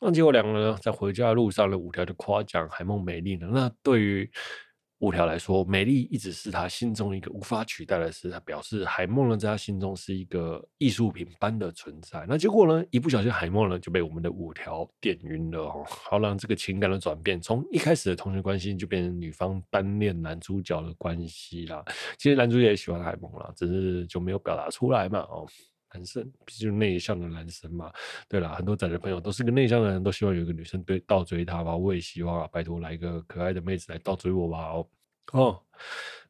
[0.01, 3.49] 那结果两个人，在回家的路上呢，五条就夸奖海梦美丽呢。
[3.53, 4.31] 那对于
[5.01, 8.31] 五条来说，美丽一直是他心中一个无法取代的事。
[8.31, 12.27] 他表示海梦呢，在他心中是一个艺术品般的存在。
[12.29, 15.85] 那结果呢，一不小心海梦呢就被我们的五条电晕了哦。
[15.87, 21.85] 好，让这个情感的转变，从一开始的同学关系，就变成女方单恋男主角的关系啦。
[22.17, 25.47] 其实男主角也喜欢海梦啦，只是就没有表达出来嘛哦。
[25.93, 27.93] 男生，毕竟内向的男生嘛。
[28.29, 31.77] 对了，很多宅的朋友都是个内向的人，都希望有一个女生对倒追他吧。
[31.77, 34.73] 我也希望啊，拜托来一个可爱的妹子来倒追我吧。
[34.73, 34.89] 哦，
[35.33, 35.63] 哦，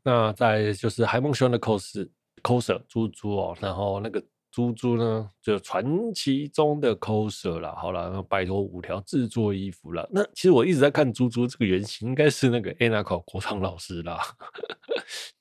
[0.02, 2.08] 那再就是海梦喜欢的 cos
[2.42, 4.22] coser 猪猪哦，然后那个。
[4.50, 7.74] 猪猪呢，就传奇中的 coser 啦。
[7.76, 10.08] 好了，那拜托五条制作衣服了。
[10.10, 14.18] 那其实我一直在看猪猪这个原型，应该是那个 Anako 国昌老师啦，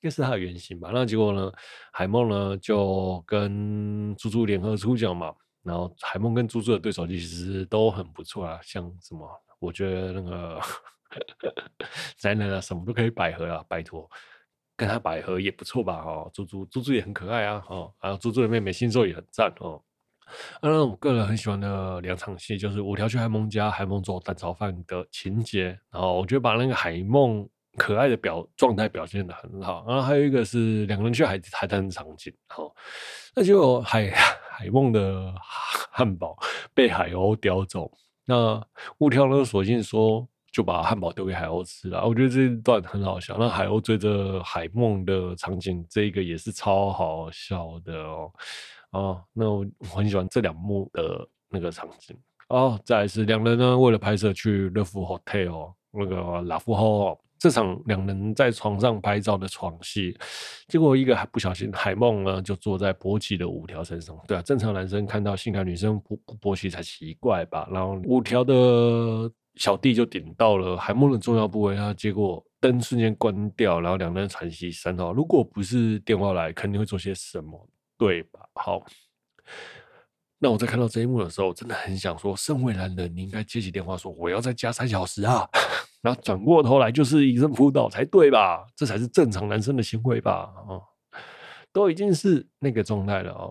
[0.02, 0.90] 该是他的原型吧。
[0.92, 1.52] 那结果呢，
[1.92, 5.34] 海梦呢就跟猪猪联合出脚嘛。
[5.62, 9.28] 然后海梦跟猪猪的对手其实都很不错啊，像什么，
[9.58, 10.60] 我觉得那个
[12.16, 14.08] 宅男啊，什么都可以百合啊，拜托。
[14.76, 15.96] 跟他百合也不错吧？
[16.06, 17.60] 哦，猪猪猪猪也很可爱啊！
[17.68, 19.82] 哦，还有猪猪的妹妹新兽也很赞哦。
[20.62, 25.76] 那我个人很喜欢的两场戏，就是五条去海梦家，海梦做蛋炒饭的情节。
[25.90, 27.48] 然后我觉得把那个海梦
[27.78, 29.84] 可爱的表状态表现得很好。
[29.88, 32.30] 然后还有一个是两个人去海海滩场景。
[32.56, 32.70] 哦，
[33.34, 36.36] 那就海海梦的汉堡
[36.74, 37.90] 被海鸥叼走。
[38.26, 38.62] 那
[38.98, 40.28] 五条呢，索性说。
[40.50, 43.36] 就把汉堡丢给海鸥吃了，我觉得这一段很好笑。
[43.38, 48.32] 那海鸥追着海梦的场景，这个也是超好笑的哦。
[48.92, 49.64] 哦，那我
[49.94, 52.16] 很喜欢这两幕的那个场景。
[52.48, 60.16] 哦，再来是两人呢，为了拍摄去乐福 hotel 那个拉夫后，这场两人在床上拍照的床戏，
[60.66, 64.18] 结果一个还不小心，海梦呢就坐在勃起的五条身上。
[64.26, 67.68] 对啊，正常男生看到性感女生不不勃起才奇怪吧？
[67.70, 69.30] 然后五条的。
[69.54, 75.12] 小弟就顶到了海梦的重要部位，然后结果灯瞬间关掉，然后两人喘息三号。
[75.12, 77.68] 如果不是电话来，肯定会做些什么，
[77.98, 78.38] 对吧？
[78.54, 78.84] 好，
[80.38, 85.48] 那我在看到这一幕的时候，真的很想说，身为男人，你应该接起电话说我要再加三小时啊，
[86.00, 88.64] 然后转过头来就是一阵辅导才对吧？
[88.76, 90.50] 这才是正常男生的行为吧？
[90.68, 90.78] 啊，
[91.72, 93.50] 都已经是那个状态了啊。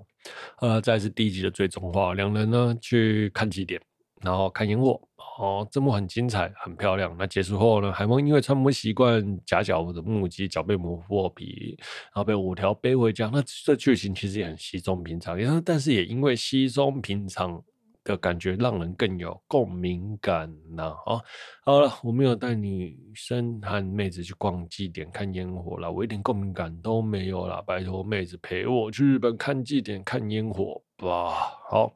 [0.59, 3.81] 呃，再是第一集的最终话，两人呢去看极点，
[4.21, 5.01] 然后看烟火。
[5.37, 7.15] 哦，这幕很精彩，很漂亮。
[7.17, 13.29] 那结束后呢，海梦因为穿不习惯夹脚的木屐，脚被磨破皮，然后被五条背回家。
[13.31, 17.63] 那这剧情其实也很稀松平常，但是也因为稀松平常
[18.03, 20.95] 的感觉，让人更有共鸣感呐。
[21.05, 21.23] 哦，
[21.63, 27.61] 好了，我没有带女生和妹子去逛祭典看烟火了，我一点共鸣感都没有了。
[27.61, 31.29] 拜托妹子陪我去日本看祭典看烟火吧。
[31.69, 31.93] 好，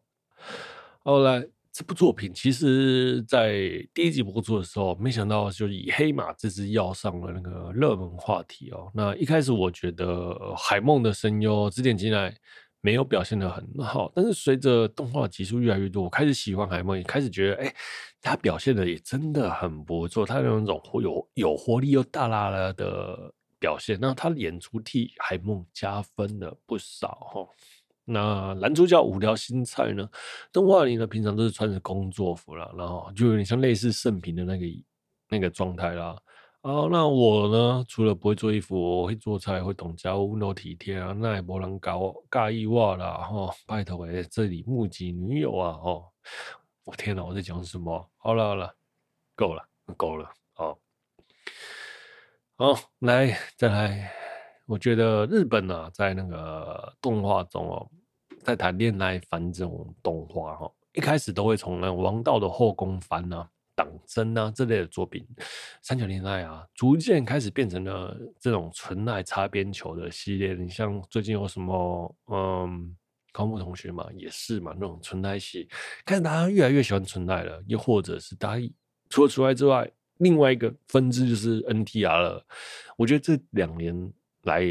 [1.04, 1.48] 后来。
[1.74, 3.54] 这部作品其实，在
[3.94, 8.92] 第一集播出的时候，没想到就以黑马这支药上了那个热门话题哦。
[8.94, 12.36] 那一开始我觉得海梦的声优指点进来
[12.82, 17.74] 没有表现得很好，但是随着动画集数越来越多，我开始喜欢海梦，也开始觉得，哎，
[18.22, 20.26] 他表现的也真的很不错。
[20.26, 27.48] 他有那种有有活力又大剌剌的表现，那他演出替海梦加分了不少哈。
[28.12, 30.08] 那男主角五条新菜呢？
[30.52, 34.66] 动画里呢，平常都是穿着工作服啦，然后就有点像类似圣平的那个
[35.30, 36.16] 那个状态啦。
[36.62, 43.18] 啊，那我呢，除了不会做衣服，我会做菜，会懂家务，温柔体贴啊，那也不能搞尬意话啦。
[43.18, 46.06] 哈，拜托哎，这里目击女友啊，哦，
[46.84, 48.08] 我天哪，我在讲什么？
[48.18, 48.76] 好了好了，
[49.36, 49.64] 够了
[49.98, 50.78] 够了，好，
[52.58, 54.12] 好来再来。
[54.68, 57.90] 我觉得日本呢、啊，在那个动画中哦，
[58.44, 65.26] 在谈恋爱番这种动画哈，一开始都会从那王道的后宫番啊、党争啊这类的作品，
[65.82, 70.54] 三角恋爱啊，逐渐开始变成了这种纯爱擦边球的系列。
[70.54, 72.96] 你像最近有什么，嗯，
[73.32, 75.68] 高木同学嘛，也是嘛，那种纯爱系，
[76.06, 77.64] 开始大家越来越喜欢纯爱了。
[77.68, 78.72] 又或者是大家
[79.10, 82.46] 除了纯爱之外，另外一个分支就是 NTR 了。
[82.98, 84.12] 我觉得这两年。
[84.46, 84.64] 来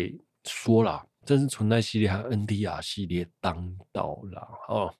[0.42, 4.94] 说啦，真是纯爱系列和 NDR 系列当道了哦。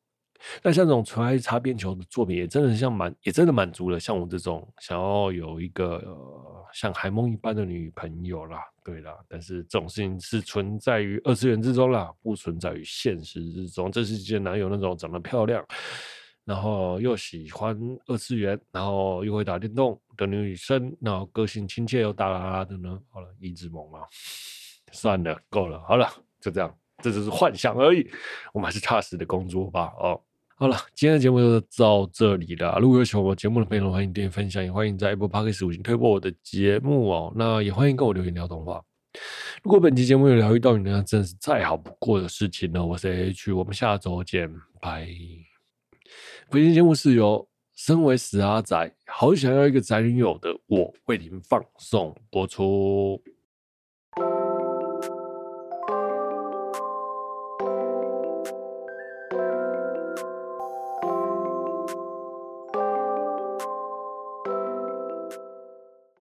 [0.63, 6.03] 那像这种纯爱擦边球的作品，也真的像满，也真的满足了像我这种想要有一个、
[6.73, 8.59] 像海梦一般的女朋友啦。
[8.83, 13.93] 对啦，但是这种事情是存在于二次元之中啦，不存在于现实之中。
[13.93, 15.63] 这世界哪有那种长得漂亮，
[16.47, 22.99] 然后又喜欢二次元，然后又会打电动的女生，然后个性亲切又大啦啦的呢？
[23.11, 24.01] 好了，一直萌嘛。
[24.93, 26.09] 算了，够了，好了，
[26.41, 28.09] 就这样，这只是幻想而已。
[28.53, 29.93] 我们还是踏实的工作吧。
[29.99, 30.21] 哦，
[30.57, 32.79] 好了，今天的节目就到这里了。
[32.81, 37.33] 如果有喜欢我节目的朋友，欢迎订阅分享，也欢迎在 Apple Podcast 五星推播我的节目哦。
[37.35, 38.83] 那也欢迎跟我留言聊动画。
[39.63, 42.85] 如果本期节目有疗愈到你，那真是再好不过的事情了。
[42.85, 44.49] 我是 H，我们下周见，
[44.81, 45.09] 拜。
[46.49, 53.21] 本期节目是由身为死阿宅，好想要一个宅女友的我为您放送播出。